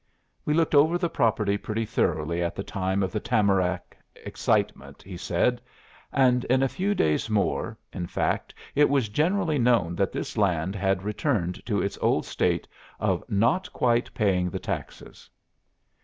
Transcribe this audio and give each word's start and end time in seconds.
'We 0.45 0.55
looked 0.55 0.73
over 0.73 0.97
the 0.97 1.11
property 1.11 1.59
pretty 1.59 1.85
thoroughly 1.85 2.41
at 2.41 2.55
the 2.55 2.63
time 2.63 3.03
of 3.03 3.11
the 3.11 3.19
Tamarack 3.19 3.95
excitement,' 4.15 5.03
he 5.03 5.15
said. 5.15 5.61
And 6.11 6.43
in 6.45 6.63
a 6.63 6.67
few 6.67 6.95
days 6.95 7.29
more, 7.29 7.77
in 7.93 8.07
fact, 8.07 8.51
it 8.73 8.89
was 8.89 9.09
generally 9.09 9.59
known 9.59 9.95
that 9.97 10.11
this 10.11 10.39
land 10.39 10.75
had 10.75 11.03
returned 11.03 11.63
to 11.67 11.83
its 11.83 11.99
old 12.01 12.25
state 12.25 12.67
of 12.99 13.23
not 13.29 13.71
quite 13.73 14.11
paying 14.15 14.49
the 14.49 14.57
taxes." 14.57 15.29